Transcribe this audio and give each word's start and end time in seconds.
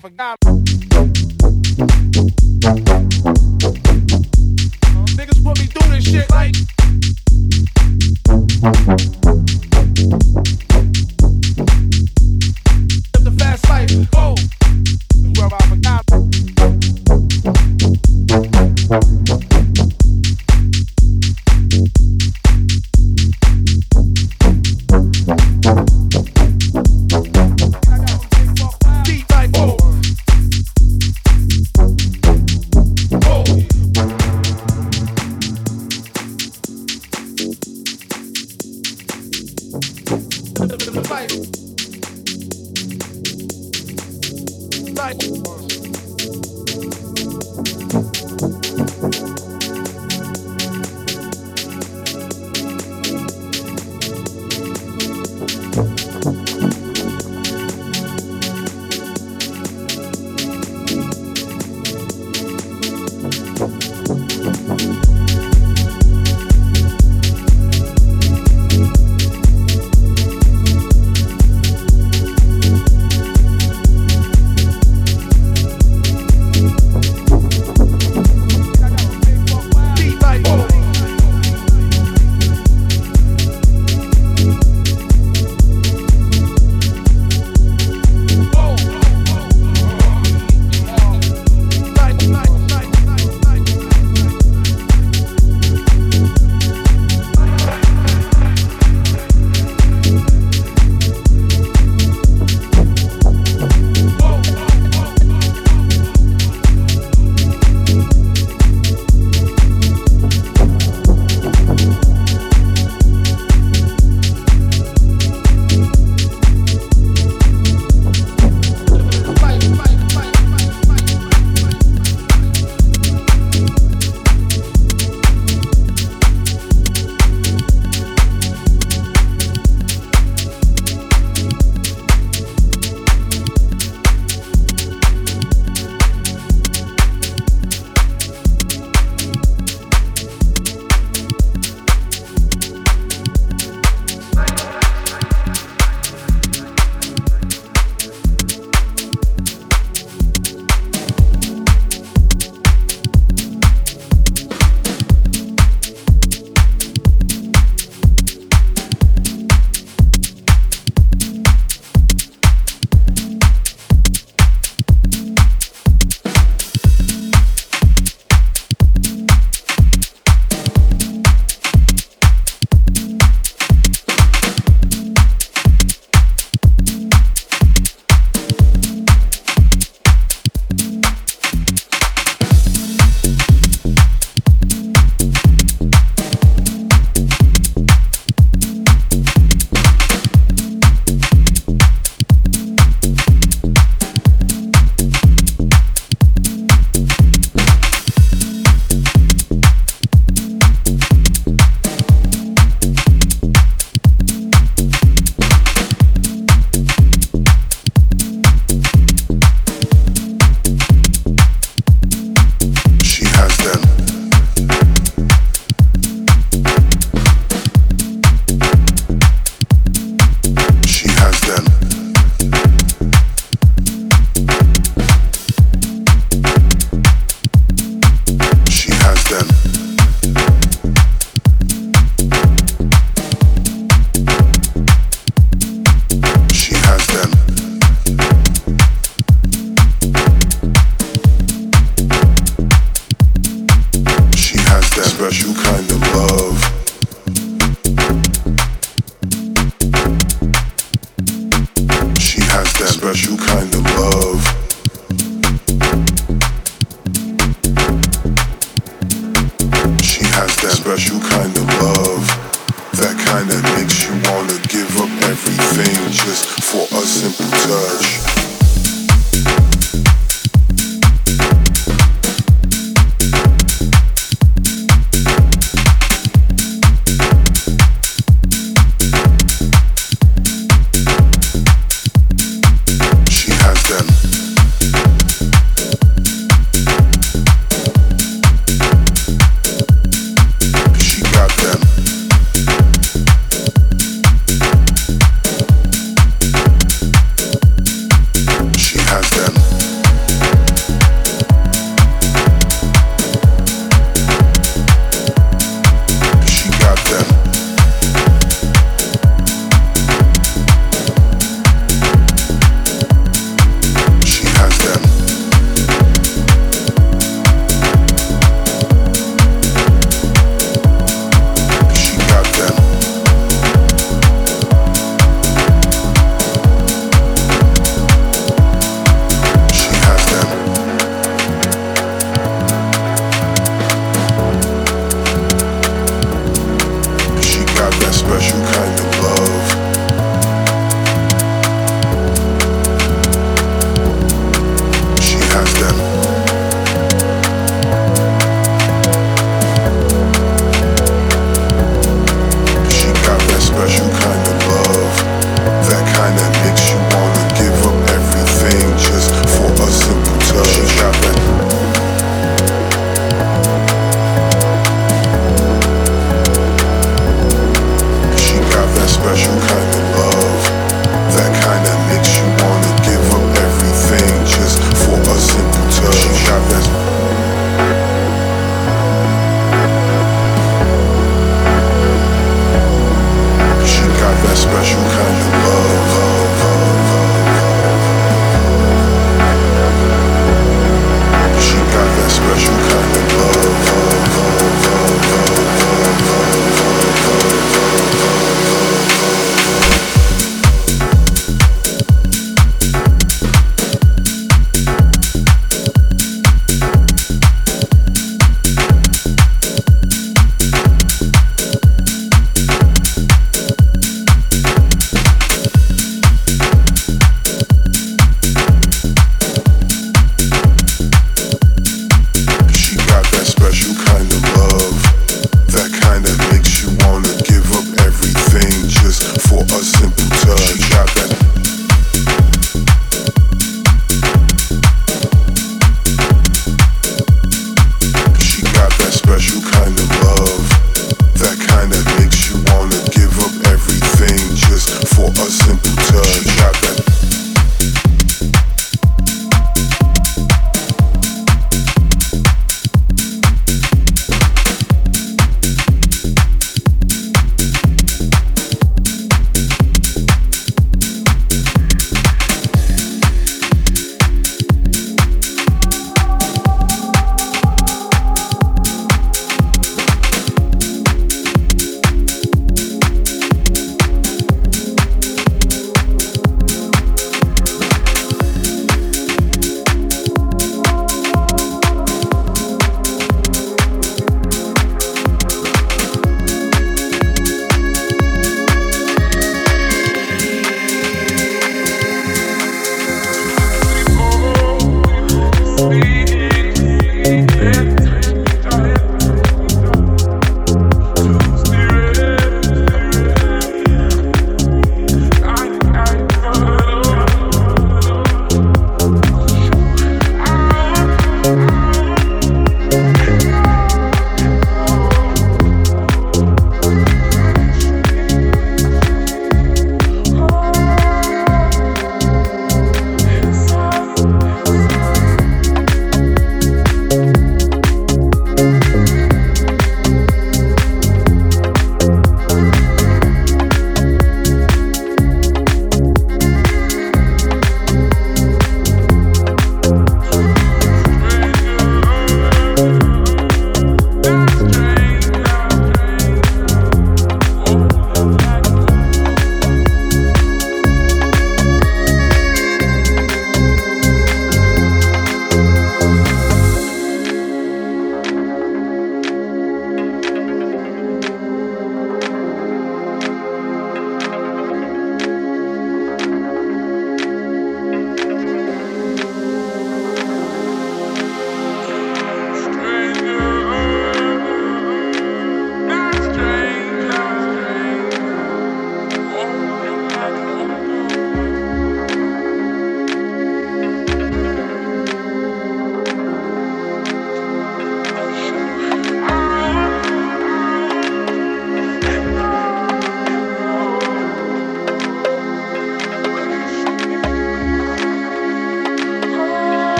I 0.00 0.02
forgot. 0.02 0.39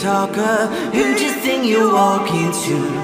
talker 0.00 0.66
who 0.94 1.14
do 1.14 1.24
you 1.24 1.32
think 1.42 1.66
you're 1.66 1.92
walking 1.92 2.50
to? 2.52 2.99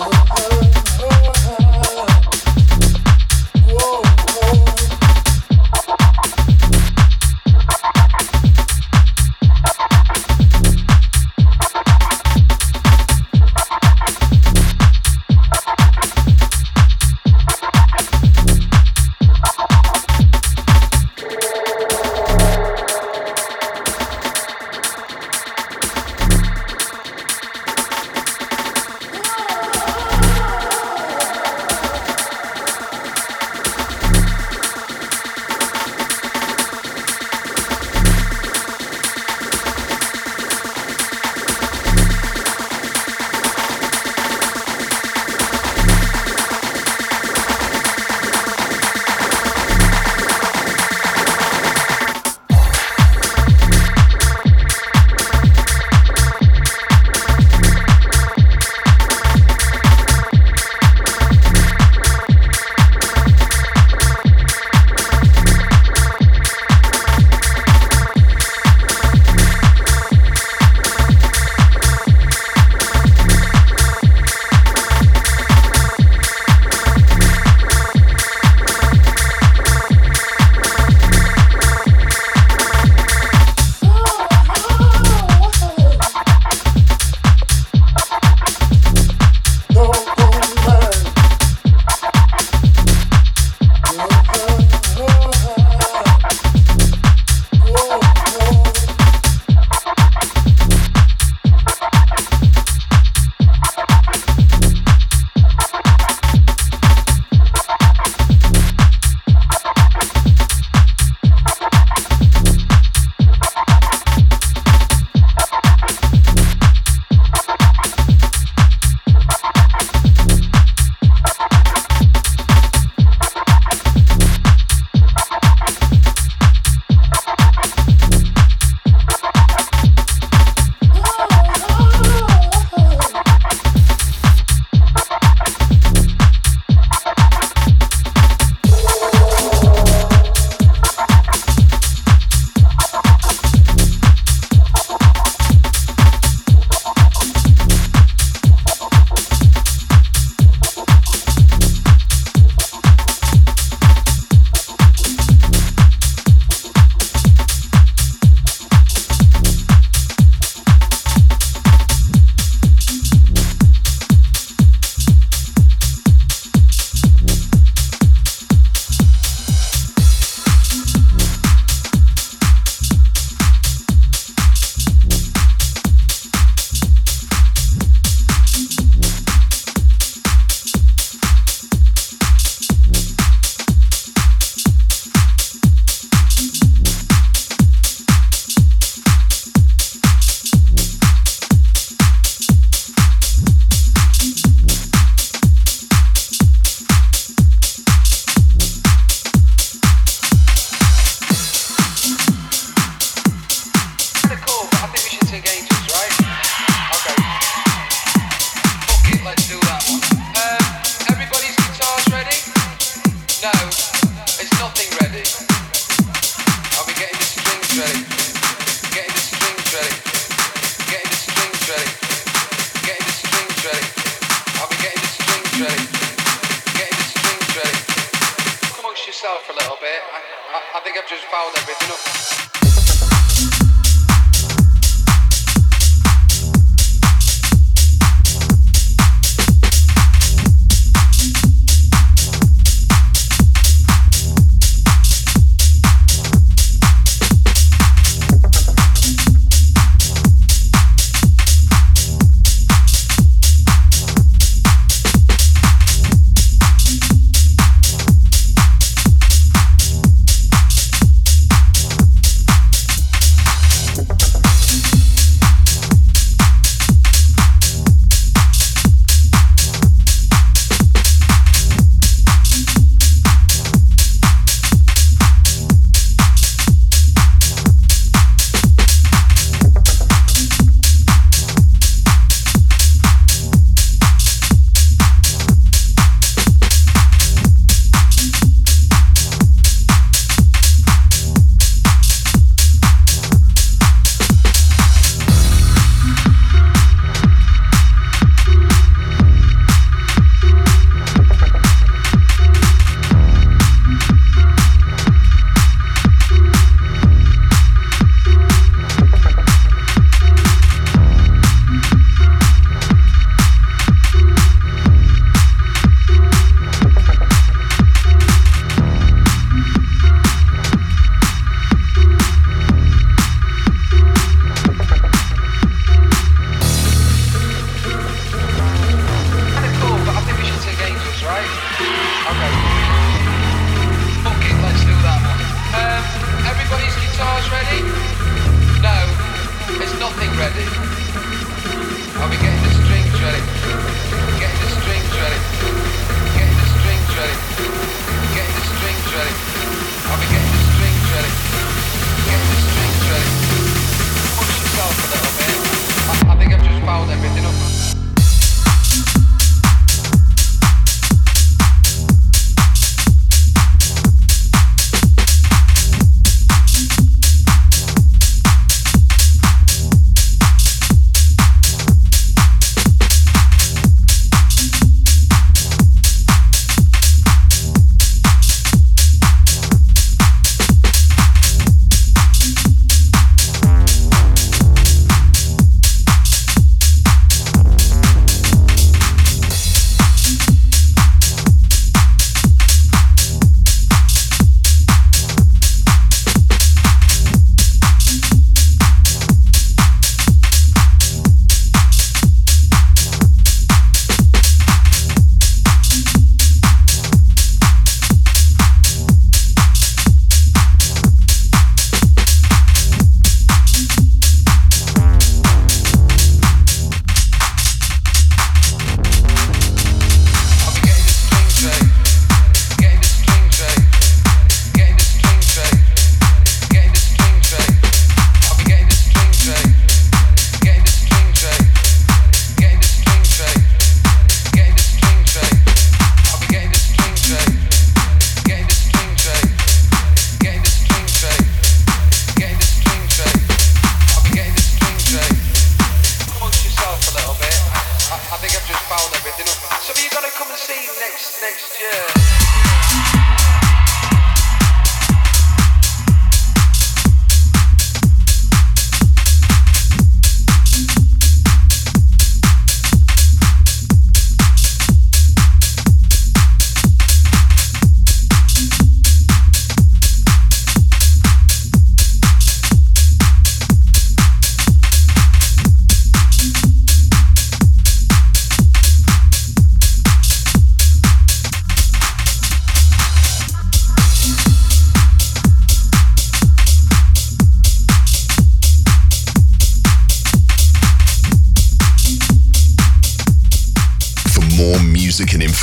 Hello. 0.00 0.77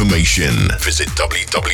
Information, 0.06 0.70
visit 0.80 1.10
www.deeptribe.com. 1.16 1.65